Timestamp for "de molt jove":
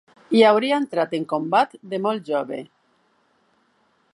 1.91-2.63